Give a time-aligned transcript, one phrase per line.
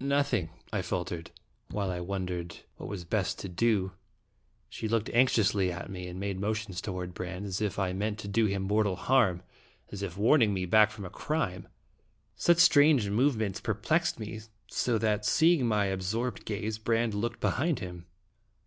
[0.00, 1.30] "Nothing," I faltered.
[1.70, 2.86] While I wondered Dramatic in 4ft 2 Westing.
[2.88, 3.92] 129 what was best to do,
[4.70, 8.26] she looked anxiously at me, and made motions toward Brande, as if I meant to
[8.26, 9.42] do him mortal harm,
[9.92, 11.68] as if warning me back from a crime.
[12.34, 17.40] Such strange move ments perplexed me, so that, seeing my ab sorbed gaze, Brande looked
[17.40, 18.06] behind him.